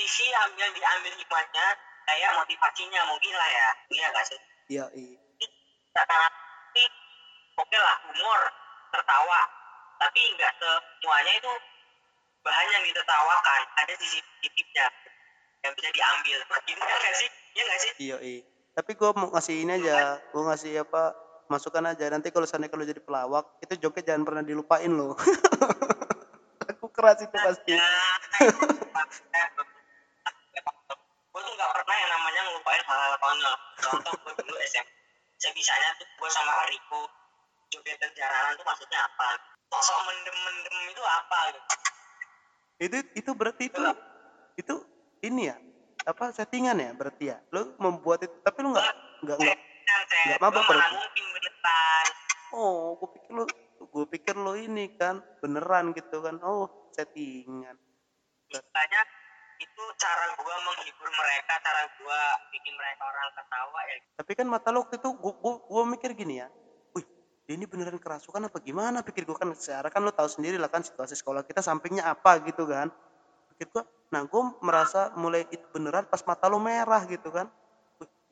[0.00, 1.66] sisi yang yang diambil hikmahnya
[2.08, 4.40] kayak motivasinya mungkin lah ya iya gak sih
[4.72, 5.18] Iya, iya.
[7.60, 8.40] oke lah humor
[8.94, 9.40] tertawa
[10.02, 11.52] tapi nggak semuanya itu
[12.42, 14.86] bahan yang ditertawakan ada sisi positifnya
[15.62, 16.36] yang bisa diambil
[16.66, 18.42] gitu kan gak sih iya gak sih Iya, iya.
[18.72, 21.12] Tapi gue mau ngasih ini aja, gue ngasih apa
[21.46, 22.08] masukan aja.
[22.08, 25.12] Nanti kalau seandainya kalau jadi pelawak, itu joget jangan pernah dilupain loh.
[26.72, 27.76] Aku keras itu pasti.
[29.32, 29.44] ya
[31.32, 34.86] gue tuh nggak pernah yang namanya ngelupain hal-hal konyol contoh gue dulu SM
[35.40, 37.08] sebisanya tuh gue sama Riko
[37.72, 39.28] jogetan jalanan tuh maksudnya apa
[39.72, 41.60] sosok mendem-mendem itu apa gitu?
[42.82, 43.80] Itu itu berarti itu
[44.60, 44.74] itu
[45.24, 45.56] ini ya
[46.04, 47.40] apa settingan ya berarti ya?
[47.54, 48.86] Lo membuat itu tapi lo nggak
[49.24, 49.58] nggak nggak
[50.22, 51.20] Nggak mabok malah berarti?
[52.52, 53.44] oh gue pikir lo
[53.80, 56.36] gue pikir lo ini kan beneran gitu kan.
[56.44, 57.80] Oh settingan.
[58.52, 59.00] Istilahnya
[59.56, 62.20] itu cara gue menghibur mereka cara gue
[62.52, 63.96] bikin mereka orang ketawa ya.
[64.20, 66.48] Tapi kan mata lo waktu itu gue gue, gue mikir gini ya
[67.50, 69.02] ini beneran kerasukan apa gimana?
[69.02, 72.38] Pikir gue kan secara kan lo tahu sendiri lah kan situasi sekolah kita sampingnya apa
[72.46, 72.86] gitu kan.
[73.54, 77.50] Pikir gue nah gue merasa mulai itu beneran pas mata lo merah gitu kan.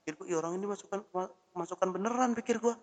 [0.00, 2.74] Pikir gue orang ini masukkan ma- masukkan beneran pikir gue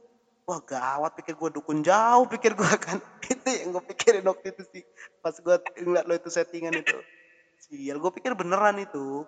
[0.48, 3.00] wah gawat pikir gue dukun jauh pikir gue kan.
[3.24, 4.84] Itu yang gue pikirin waktu itu sih
[5.24, 6.98] pas gue ngeliat lo itu settingan itu.
[7.64, 9.24] Sial gue pikir beneran itu.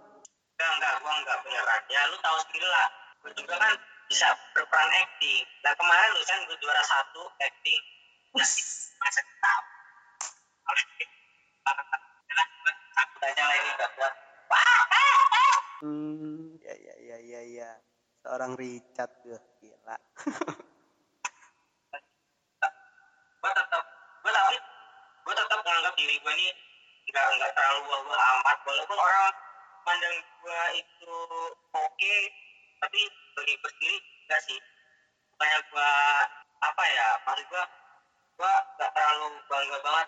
[0.60, 2.88] Enggak enggak gue enggak beneran ya lu tahu sendiri lah.
[3.24, 3.74] Gue juga kan
[4.10, 5.46] bisa berperan acting.
[5.62, 7.82] Nah kemarin lu kan juara satu acting.
[8.34, 9.64] Masa tahu
[13.00, 14.14] takut aja lah ini gak buat
[15.80, 17.72] Hmm, ya ya ya ya ya.
[18.20, 19.96] Seorang Richard tuh, gila.
[23.40, 23.84] gue tetap
[24.20, 24.60] gue tapi
[25.24, 26.52] gue tetap menganggap diri gue ini
[27.08, 28.58] nggak nggak terlalu wah wah amat.
[28.68, 29.32] Walaupun orang
[29.88, 31.16] pandang gue itu
[31.72, 32.16] oke
[32.84, 33.02] tapi
[33.40, 33.98] bagi gue sendiri
[34.28, 34.60] enggak sih.
[35.32, 35.92] Bukannya gue
[36.60, 37.64] apa ya maksud gue
[38.36, 40.08] gue nggak terlalu bangga banget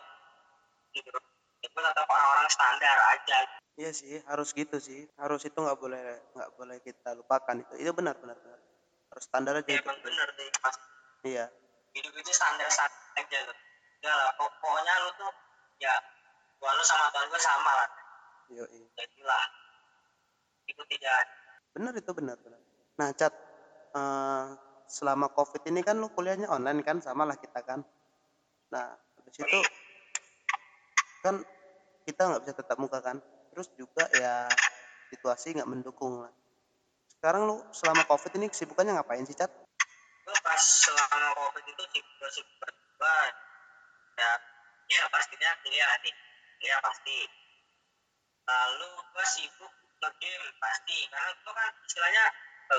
[0.92, 1.10] gitu.
[1.62, 3.38] Ya, gue tetap orang-orang standar aja.
[3.80, 5.08] Iya sih, harus gitu sih.
[5.16, 6.04] Harus itu nggak boleh
[6.36, 7.74] nggak boleh kita lupakan itu.
[7.88, 8.60] Itu benar benar benar.
[9.16, 9.88] Harus standar aja ya itu.
[9.88, 10.76] bener sih mas.
[11.24, 11.46] Iya.
[11.96, 13.58] Hidup itu standar standar aja loh.
[14.02, 15.32] Enggak lah pokoknya lu tuh
[15.80, 15.96] ya
[16.60, 17.90] Tuhan lu sama Tuhan gue sama lah.
[18.52, 18.64] Yo
[19.00, 19.46] jadilah.
[20.68, 21.24] Itu tidak
[21.72, 22.60] benar itu benar benar
[23.02, 23.34] nah cat
[23.98, 24.46] eh,
[24.86, 27.82] selama covid ini kan lu kuliahnya online kan sama lah kita kan.
[28.70, 29.60] Nah habis itu
[31.26, 31.42] kan
[32.06, 33.18] kita nggak bisa tetap muka kan.
[33.50, 34.46] Terus juga ya
[35.10, 36.30] situasi nggak mendukung lah.
[37.10, 39.50] Sekarang lu selama covid ini kesibukannya ngapain sih cat
[40.22, 41.84] gue pas selama covid itu
[42.62, 43.16] berdua
[44.14, 44.32] ya
[44.86, 46.14] ya pastinya kuliah nih.
[46.62, 47.20] Kuliah pasti.
[48.46, 50.98] Lalu gue sibuk ngegame pasti.
[51.10, 52.26] Karena gue kan istilahnya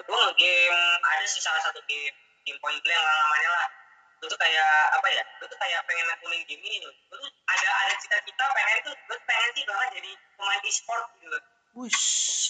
[0.01, 2.17] gue ngegame ada sih salah satu game
[2.49, 3.69] game point blank lah namanya lah.
[4.17, 7.31] Itu tuh kayak apa ya itu tuh kayak pengen nekunin game ini tuh gue tuh
[7.51, 11.39] ada ada cita-cita pengen itu gue pengen sih banget jadi pemain e-sport gitu.
[11.73, 12.01] Wush,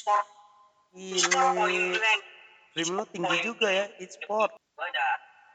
[0.02, 0.26] sport
[0.94, 2.20] e-sport point blank
[2.72, 4.52] dream lu tinggi juga ya e-sport.
[4.54, 5.06] Gue ada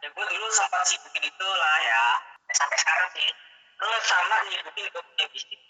[0.03, 2.05] ya gue dulu sempat sibukin itu lah ya.
[2.51, 3.29] Sampai sekarang sih.
[3.77, 5.61] Terus sama nyibukin gue punya bisnis.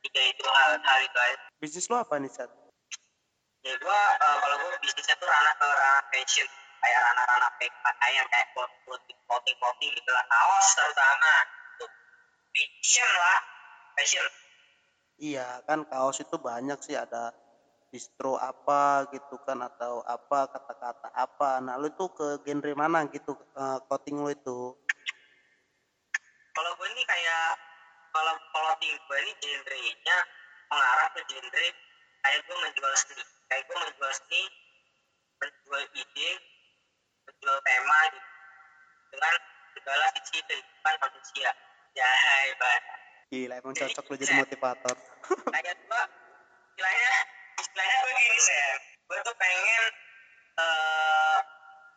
[0.00, 1.36] Tiga itu hal hal itu aja.
[1.60, 2.50] Bisnis lu apa nih cat
[3.60, 6.48] ya gue uh, kalau gue bisnisnya tuh ranah ke ranah fashion.
[6.80, 10.24] Kayak ranah-ranah kayak pakaian kayak clothing clothing clothing gitu lah.
[10.28, 11.34] Kaos terutama.
[11.76, 11.86] Itu
[12.56, 13.38] fashion lah.
[14.00, 14.26] Fashion.
[15.20, 16.96] Iya kan kaos itu banyak sih.
[16.96, 17.36] Ada
[17.90, 21.60] distro apa gitu kan atau apa kata-kata apa.
[21.60, 24.60] Nah lu tuh ke genre mana gitu eh, clothing lu itu?
[26.60, 27.56] kalau gue ini kayak
[28.12, 30.18] kalau clothing gue ini genrenya
[30.68, 31.66] mengarah ke genre
[32.20, 34.42] kayak gue menjual seni gue menjual seni
[35.40, 36.30] menjual ide
[37.26, 38.28] menjual tema gitu.
[39.10, 39.34] Dengan
[39.74, 41.50] segala sisi kehidupan manusia.
[41.98, 42.82] Ya hebat
[43.30, 44.96] Gila emang cocok lu jadi motivator.
[45.54, 46.02] kayak gue
[46.70, 47.14] istilahnya
[47.58, 48.62] istilahnya gue gini sih
[49.10, 49.84] gue tuh pengen
[50.58, 51.38] eh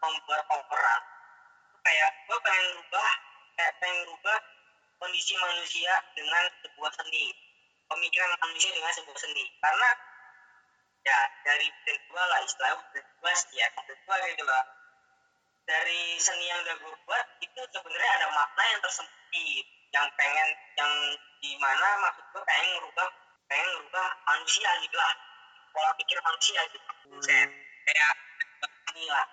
[0.01, 1.01] membuat orang
[1.85, 3.11] kayak gue pengen rubah
[3.53, 4.37] kayak pengen rubah
[5.03, 7.33] kondisi manusia dengan sebuah seni.
[7.91, 9.45] Pemikiran manusia dengan sebuah seni.
[9.59, 9.89] Karena
[11.03, 14.65] ya dari gue lah istilahnya gue sih ya gue gitu lah
[15.63, 19.47] dari seni yang udah gue buat itu sebenarnya ada makna yang tersembunyi
[19.93, 20.93] yang pengen yang
[21.39, 23.07] di mana maksud gue pengen ngerubah
[23.47, 25.13] pengen ngerubah manusia gitu lah.
[25.73, 26.87] Pola pikir manusia gitu.
[27.21, 27.45] Saya
[27.85, 28.13] kayak
[28.93, 29.27] ini lah.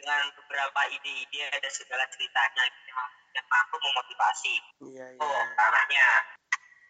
[0.00, 4.54] Dengan beberapa ide-ide ada segala ceritanya gitu yang, yang mampu memotivasi.
[4.80, 5.20] Iya iya.
[5.20, 6.08] oh caranya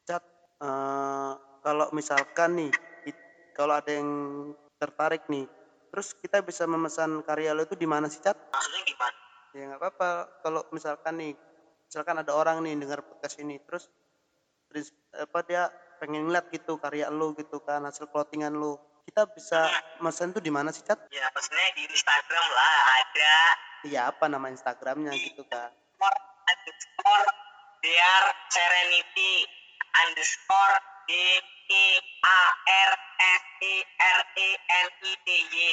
[0.06, 0.24] Cat
[0.62, 1.32] eh,
[1.66, 2.72] kalau misalkan nih
[3.60, 4.08] kalau ada yang
[4.80, 5.44] tertarik nih,
[5.92, 8.40] terus kita bisa memesan karya lo itu di mana sih Cat?
[8.48, 9.16] maksudnya gimana
[9.52, 11.36] Ya nggak apa-apa kalau misalkan nih,
[11.84, 13.92] misalkan ada orang nih dengar podcast ini terus
[15.12, 15.68] apa dia
[15.98, 19.66] pengen lihat gitu karya lo gitu kan hasil clothingan lo kita bisa
[19.98, 21.02] mesen tuh di mana sih cat?
[21.10, 23.36] ya maksudnya di Instagram lah ada
[23.80, 25.74] Iya apa nama Instagramnya gitu kan?
[26.46, 27.28] underscore
[27.82, 28.22] biar
[28.54, 29.44] serenity
[30.06, 30.76] underscore
[31.70, 31.72] d
[32.26, 35.70] a r s e r e n i t y.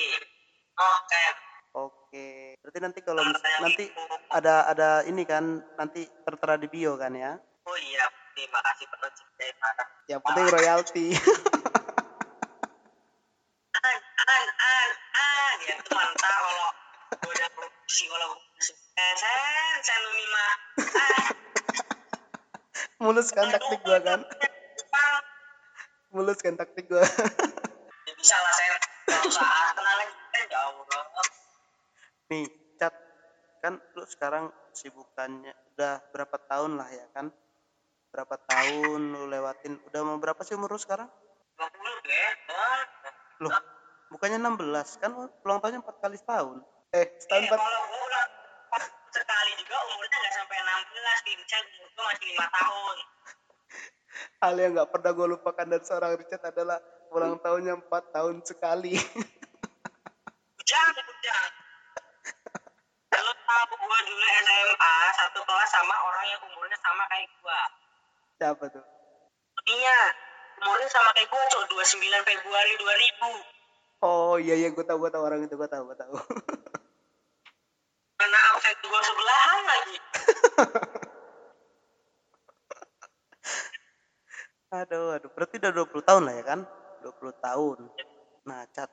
[0.78, 1.26] Oke.
[1.74, 3.86] Oke, berarti nanti kalau mis- nanti
[4.30, 5.44] ada ada ini kan
[5.76, 7.38] nanti tertera di bio kan ya?
[7.68, 9.26] oh iya terima kasih banget sih
[9.60, 11.06] parah Yang penting royalti.
[13.76, 15.56] an an an an.
[15.68, 16.70] Ya itu mantap kalau
[17.28, 18.30] udah produksi kalau
[18.72, 20.54] eh sen sen lu nih mah
[20.98, 21.26] ah
[22.98, 24.20] Mulus kan taktik gua kan?
[26.18, 27.06] Mulus kan taktik gua.
[28.10, 28.54] ya bisa lah
[29.78, 31.04] tenang aja sen ya Allah
[32.34, 32.50] Nih,
[32.82, 32.96] Cat,
[33.62, 37.30] kan lu sekarang sibukannya udah berapa tahun lah ya kan?
[38.10, 39.78] Berapa tahun lu lewatin?
[39.94, 41.06] Udah mau berapa sih umur lu sekarang?
[41.06, 41.70] 20
[42.10, 42.84] deh Wah.
[43.46, 43.54] Loh,
[44.10, 45.14] bukannya 16 kan
[45.46, 46.66] ulang tahunnya 4 kali setahun.
[46.98, 48.30] Eh, setahun Eh, 4 kalau gue ulang
[49.14, 52.98] sekali juga umurnya nggak sampai 16 di Richard umur gue masih lima tahun
[54.38, 56.78] hal yang nggak pernah gue lupakan dari seorang Richard adalah
[57.10, 58.94] ulang tahunnya 4 tahun sekali.
[60.62, 61.46] ujang ujang
[63.18, 67.60] lo tahu gue dulu SMA satu kelas sama orang yang umurnya sama kayak gue
[68.38, 68.86] Siapa tuh?
[69.66, 70.00] iya
[70.60, 71.64] umurnya sama kayak gue cok.
[71.72, 73.58] 29 Februari 2000
[73.98, 74.70] Oh iya iya.
[74.70, 75.58] Gue tahu gue tahu orang itu.
[75.58, 76.14] Gue tahu gue tahu.
[78.18, 79.98] karena absen gue sebelahan lagi
[84.68, 86.60] Aduh, aduh, berarti udah 20 tahun lah ya kan?
[87.00, 87.80] 20 tahun.
[88.52, 88.92] Nah, Cat,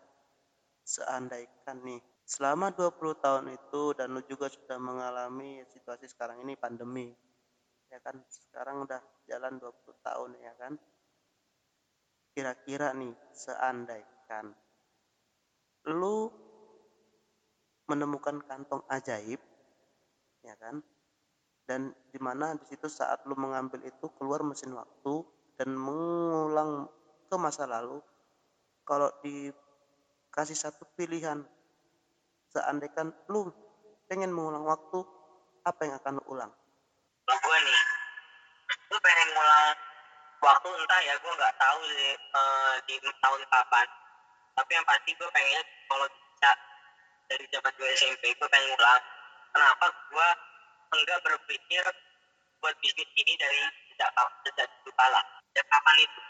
[0.86, 7.10] seandaikan nih, selama 20 tahun itu dan lu juga sudah mengalami situasi sekarang ini pandemi,
[7.90, 8.22] ya kan?
[8.30, 10.78] Sekarang udah jalan 20 tahun ya kan?
[12.38, 14.54] Kira-kira nih, seandaikan
[15.90, 16.30] lu
[17.90, 19.36] menemukan kantong ajaib
[20.40, 20.80] ya kan
[21.68, 26.90] dan di mana di situ saat lu mengambil itu keluar mesin waktu dan mengulang
[27.30, 28.02] ke masa lalu
[28.84, 31.42] kalau dikasih satu pilihan
[32.54, 33.50] seandainya lu
[34.06, 35.02] pengen mengulang waktu
[35.64, 36.52] apa yang akan lu ulang
[37.24, 37.80] Kalau gue nih,
[38.92, 39.76] gue pengen ngulang
[40.44, 43.88] waktu entah ya gue nggak tahu sih eh, di tahun kapan.
[44.54, 46.50] Tapi yang pasti gue pengen kalau bisa
[47.32, 49.02] dari zaman gue SMP gue pengen ngulang.
[49.56, 50.28] Kenapa gue
[51.00, 51.84] enggak berpikir
[52.60, 54.10] buat bisnis ini dari sejak
[54.44, 55.22] sejak dulu kala.
[55.54, 56.20] Sejak kapan itu?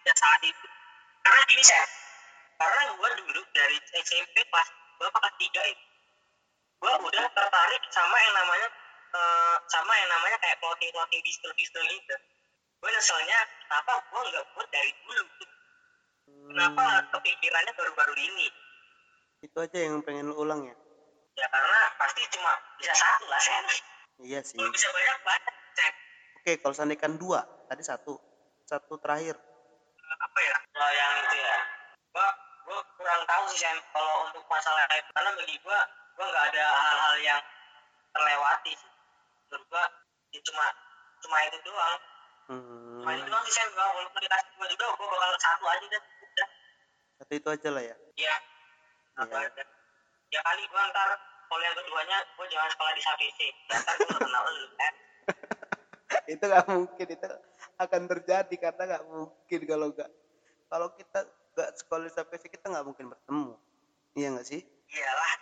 [0.00, 0.66] Sejak saat itu.
[1.20, 1.84] Karena gini saya,
[2.56, 5.84] karena gue dulu dari SMP kelas gue kelas tiga itu,
[6.80, 8.68] gue udah tertarik sama yang namanya
[9.12, 12.16] eh, sama yang namanya kayak clothing clothing distro distro gitu.
[12.80, 15.24] Gue nyeselnya kenapa gue nggak buat dari dulu
[16.48, 18.48] kenapa Hmm, kepikirannya baru-baru ini?
[19.44, 20.76] Itu aja yang pengen lu ulang ya?
[21.36, 23.64] Ya karena pasti cuma bisa satu lah sen
[24.24, 24.56] iya sih.
[24.56, 25.92] Kalau bisa banyak banyak sen
[26.40, 28.31] oke kalau seandainya dua tadi satu
[28.72, 29.36] satu terakhir.
[30.00, 30.56] Apa ya?
[30.72, 31.58] Kalau yang itu ya.
[32.12, 32.28] Gue
[32.62, 35.78] gue kurang tahu sih sen kalau untuk masalah itu karena bagi gue
[36.16, 37.40] gue nggak ada hal-hal yang
[38.16, 38.90] terlewati sih.
[39.52, 39.84] Menurut gue
[40.32, 40.64] ya cuma
[41.20, 42.00] cuma itu doang.
[42.48, 45.84] Hmm, cuma itu doang sih sen gue walaupun dikasih gue juga gue bakal satu aja
[45.92, 46.48] deh udah.
[47.20, 47.96] Satu itu aja lah ya?
[48.16, 48.36] Iya.
[49.20, 49.64] Apa aja.
[50.32, 51.12] Ya kali gua ntar
[51.52, 53.02] kalau yang keduanya gua jangan sekolah di.
[53.04, 54.94] Ya, ntar gua kenal lu kan.
[56.32, 57.28] itu nggak mungkin itu
[57.78, 60.10] akan terjadi karena nggak mungkin kalau nggak
[60.70, 61.20] kalau kita
[61.52, 63.58] nggak sekolah sampai sih kita nggak mungkin bertemu
[64.16, 65.32] iya nggak sih Iyalah.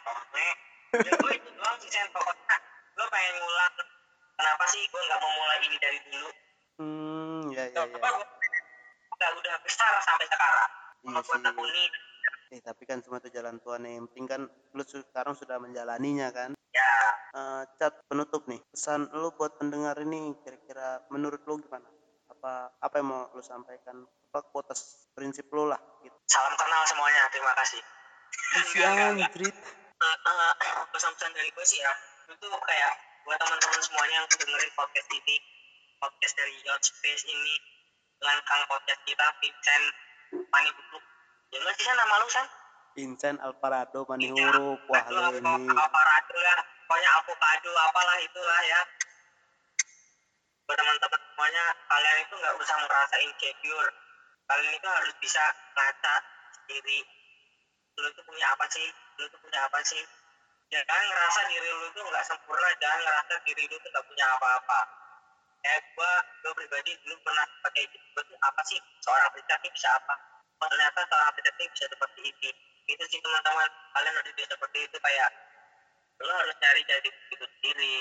[1.07, 2.07] Ya gua itu doang sih Sen.
[2.15, 2.57] Pokoknya
[2.95, 3.75] gua pengen ngulang.
[4.39, 6.31] Kenapa sih gua nggak mau mulai ini dari dulu?
[6.81, 8.27] hmm ya ya Kenapa ya gua
[9.11, 10.71] udah udah besar sampai sekarang.
[11.01, 11.85] iya sih tekuni,
[12.51, 13.87] eh tapi kan semua itu jalan Tuhan.
[13.87, 16.51] Yang penting kan lu sekarang sudah menjalaninya kan.
[16.75, 16.93] Ya.
[17.35, 18.59] Eh, cat penutup nih.
[18.75, 21.87] Pesan lu buat pendengar ini kira-kira menurut lu gimana?
[22.31, 24.03] Apa apa yang mau lu sampaikan?
[24.31, 26.15] Apa quotes prinsip lu lah gitu.
[26.27, 27.31] Salam kenal semuanya.
[27.31, 27.83] Terima kasih.
[28.71, 29.31] si Enggak, enggak, enggak.
[29.31, 29.57] anjrit
[30.01, 31.93] Eh, eh, pesan-pesan dari gue sih ya
[32.33, 32.93] itu kayak
[33.29, 35.37] buat teman-teman semuanya yang dengerin podcast ini
[36.01, 37.55] podcast dari Yacht Space ini
[38.25, 39.87] kang podcast kita Vincent
[40.49, 41.05] Manibuluk
[41.51, 42.47] ya nggak sih nama lu San?
[42.95, 45.75] Vincent Alvarado Manihuruk wah Aduh, lu apa, ini.
[45.79, 48.81] Ratu lah pokoknya avocado apalah itulah ya.
[50.67, 53.91] Buat teman-teman semuanya kalian itu nggak usah merasa insecure
[54.51, 55.43] kalian itu harus bisa
[55.75, 56.15] ngaca
[56.55, 57.07] sendiri.
[57.99, 58.87] Lu tuh punya apa sih?
[59.19, 60.03] Lu tuh punya apa sih?
[60.71, 64.81] Jangan ngerasa diri lu tuh nggak sempurna jangan ngerasa diri lu tuh nggak punya apa-apa.
[65.63, 68.79] Kayak gua gua pribadi dulu pernah pakai gitu gua tuh apa sih?
[69.03, 70.15] Seorang ini bisa apa
[70.61, 72.51] oh, ternyata pria ini bisa seperti ini.
[72.85, 73.71] Itu sih teman-teman.
[73.97, 75.31] Kalian harus bisa seperti itu kayak
[76.21, 77.97] lu harus cari jadi diri sendiri.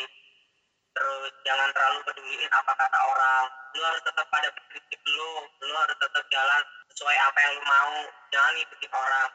[0.91, 3.45] Terus jangan terlalu peduliin apa kata orang.
[3.79, 5.31] Lu harus tetap pada prinsip lu
[5.63, 7.95] lu harus tetap jalan sesuai apa yang lu mau.
[8.35, 9.29] Jangan ngikutin orang.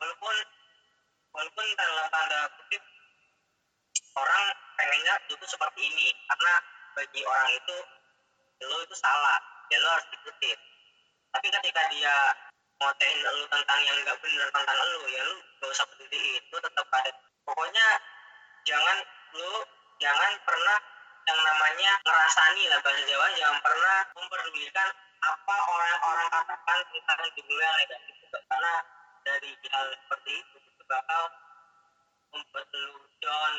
[0.00, 0.36] Walaupun
[1.36, 2.82] walaupun dalam tanda kutip
[4.16, 4.44] orang
[4.80, 6.08] pengennya tuh seperti ini.
[6.32, 6.54] Karena
[6.96, 7.76] bagi orang itu
[8.64, 9.38] lu itu salah.
[9.68, 10.58] Ya lu harus ikutin.
[11.34, 12.14] Tapi ketika dia
[12.84, 16.84] ngotain lu tentang yang nggak benar tentang lu ya lu gak usah peduliin lu tetap
[16.92, 17.10] pada
[17.48, 17.86] pokoknya
[18.68, 18.98] jangan
[19.32, 19.52] lu
[19.96, 20.78] jangan pernah
[21.24, 24.88] yang namanya ngerasani lah bahasa Jawa jangan pernah memperdulikan
[25.24, 28.16] apa orang-orang katakan tentang yang negatif
[28.52, 28.74] karena
[29.24, 31.22] dari hal seperti itu itu bakal
[32.28, 33.54] membuat lu down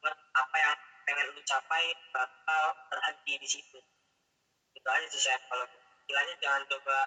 [0.00, 0.74] buat apa yang
[1.04, 3.78] pengen lu capai bakal terhenti di situ.
[4.72, 6.98] Itu aja sih saya kalau istilahnya jangan coba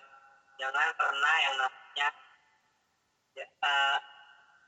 [0.57, 2.07] jangan pernah yang namanya
[3.37, 3.97] ya, eh,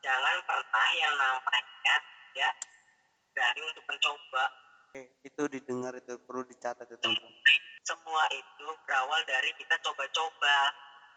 [0.06, 1.96] jangan pernah yang namanya
[2.38, 2.50] ya
[3.34, 4.46] berani untuk mencoba.
[4.90, 7.58] Oke, itu didengar itu perlu dicatat itu teman-teman.
[7.86, 10.58] Semua itu berawal dari kita coba-coba.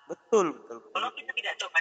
[0.09, 1.79] Betul betul kalau kita tidak coba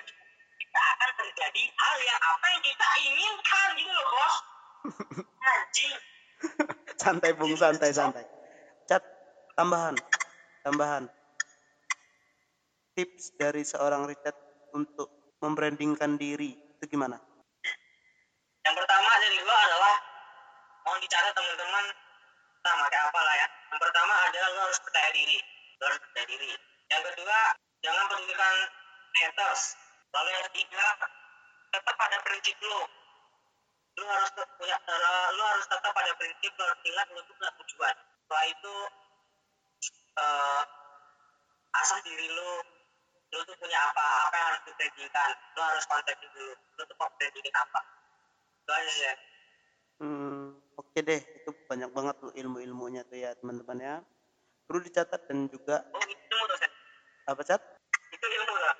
[0.61, 4.35] tidak akan terjadi hal yang apa yang kita inginkan gitu loh bos.
[5.51, 5.97] Anjing.
[7.01, 8.23] Santai bung santai santai.
[8.87, 9.03] Cat
[9.57, 9.95] tambahan
[10.63, 11.09] tambahan
[12.95, 14.37] tips dari seorang Richard
[14.75, 17.17] untuk membrandingkan diri itu gimana?
[18.61, 19.95] Yang pertama dari gua adalah
[20.85, 21.85] mau dicatat teman-teman
[22.61, 23.47] sama kayak apa lah ya.
[23.73, 25.39] Yang pertama adalah lo harus percaya diri.
[25.81, 26.51] Lo harus percaya diri.
[26.91, 27.39] Yang kedua
[27.81, 28.55] jangan pedulikan
[29.17, 29.61] haters.
[30.11, 30.85] Lalu yang ketiga
[31.71, 32.83] tetap pada prinsip lo
[33.91, 37.95] lo harus punya eh, lo harus tetap pada prinsip lo harus ingat lo punya tujuan.
[37.97, 38.75] Setelah itu
[40.21, 40.63] eh,
[41.71, 42.51] asah diri lo
[43.31, 44.05] lo tuh punya apa?
[44.27, 46.51] Apa yang harus dibrandingkan lo harus konsep dulu.
[46.75, 47.79] Lo tuh mau brandingin apa?
[48.59, 49.13] Itu aja ya.
[50.01, 50.43] Hmm,
[50.75, 51.21] oke deh.
[51.21, 53.95] Itu banyak banget tuh ilmu-ilmunya tuh ya teman-teman ya.
[54.67, 56.75] Perlu dicatat dan juga oh itu ilmu tuh Seth.
[57.27, 57.61] apa cat
[58.11, 58.75] itu ilmu lah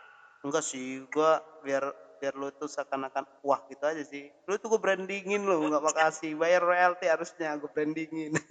[0.48, 1.04] enggak sih.
[1.12, 1.84] Gua biar
[2.20, 4.32] biar lu tuh seakan-akan wah gitu aja sih.
[4.48, 6.38] Lu tuh gue brandingin lu nggak makasih.
[6.38, 8.36] Bayar royalti harusnya gue brandingin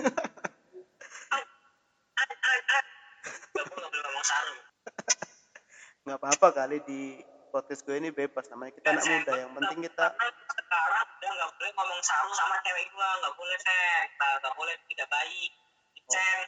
[3.51, 4.61] gak gue gak boleh ngomong sarung
[6.11, 7.22] nggak apa-apa kali di
[7.54, 11.70] podcast gue ini bebas namanya kita anak muda yang penting kita sekarang udah nggak boleh
[11.78, 14.11] ngomong sarung sama cewek gua nggak boleh Seth.
[14.18, 15.50] Nggak- boleh tidak baik
[16.11, 16.38] Sen,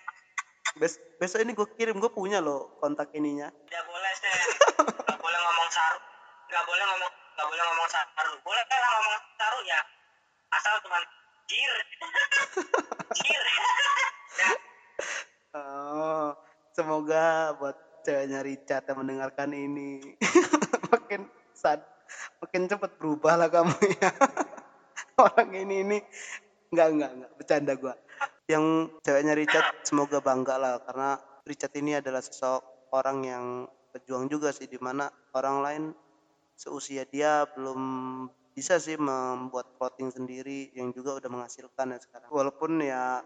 [0.83, 3.55] bes besok ini gue kirim gue punya loh kontak ininya.
[3.71, 4.35] Tidak boleh Sen.
[4.83, 6.05] nggak boleh ngomong sarung
[6.51, 9.81] nggak boleh ngomong nggak boleh ngomong sarung boleh kan ngomong sarung ya.
[10.59, 11.03] Asal cuman
[11.47, 11.73] jir.
[13.23, 13.43] Jir.
[14.33, 14.49] Ya.
[15.53, 16.33] Oh
[16.73, 20.03] semoga buat ceweknya Richard yang mendengarkan ini.
[20.93, 21.25] Makin
[21.55, 21.81] sad
[22.43, 24.11] makin cepet berubah lah kamu ya.
[25.25, 25.99] Orang ini ini.
[26.75, 27.31] Nggak nggak nggak.
[27.39, 27.95] Bercanda gua.
[28.51, 28.65] Yang
[29.07, 30.75] ceweknya Richard semoga bangga lah.
[30.83, 33.45] Karena Richard ini adalah sosok orang yang
[33.95, 34.67] pejuang juga sih.
[34.69, 35.83] Di mana orang lain
[36.59, 37.81] seusia dia belum
[38.53, 40.75] bisa sih membuat clothing sendiri.
[40.75, 42.29] Yang juga udah menghasilkan ya sekarang.
[42.29, 43.23] Walaupun ya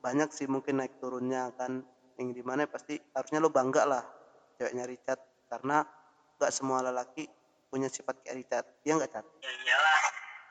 [0.00, 1.84] banyak sih mungkin naik turunnya kan
[2.20, 4.04] yang di mana pasti harusnya lo bangga lah
[4.60, 5.80] ceweknya Richard karena
[6.36, 7.24] gak semua lelaki
[7.72, 9.24] punya sifat kayak Richard ya nggak Cat?
[9.40, 10.02] ya iyalah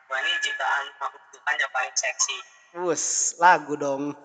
[0.09, 2.38] gua ini ciptaan makhluk Tuhan yang paling seksi
[2.70, 4.13] Wus, lagu dong.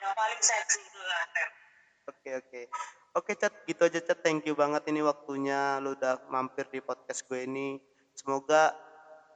[0.00, 1.48] yang paling seksi itu lah Sen.
[2.08, 2.60] Oke oke.
[3.20, 4.24] Oke Cat, gitu aja Cat.
[4.24, 7.76] Thank you banget ini waktunya lu udah mampir di podcast gue ini.
[8.16, 8.72] Semoga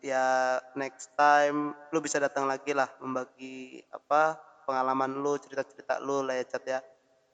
[0.00, 6.38] ya next time lu bisa datang lagi lah membagi apa pengalaman lu, cerita-cerita lu lah
[6.40, 6.80] ya Cat ya.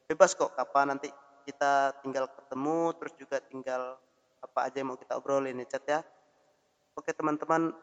[0.06, 1.10] Bebas kok kapan nanti
[1.46, 3.98] kita tinggal ketemu terus juga tinggal
[4.42, 6.00] apa aja yang mau kita obrolin ya Cat ya.
[6.96, 7.74] Oke teman-teman,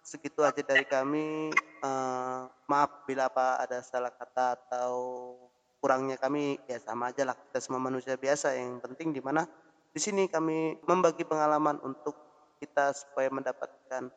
[0.00, 1.52] segitu aja dari kami.
[1.82, 4.94] Eh, maaf bila apa ada salah kata atau
[5.82, 9.42] kurangnya kami ya sama aja lah kita semua manusia biasa yang penting di mana
[9.90, 12.14] di sini kami membagi pengalaman untuk
[12.62, 14.08] kita supaya mendapatkan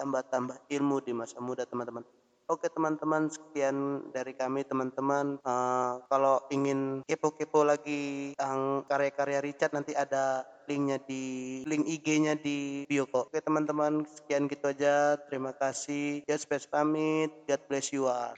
[0.00, 2.00] tambah-tambah ilmu di masa muda teman-teman.
[2.46, 9.94] Oke teman-teman sekian dari kami teman-teman Eh, kalau ingin kepo-kepo lagi yang karya-karya Richard nanti
[9.98, 13.30] ada linknya di link IG-nya di bio kok.
[13.30, 16.22] Oke teman-teman sekian gitu aja terima kasih.
[16.26, 17.30] Just pamit.
[17.46, 18.34] God bless you all.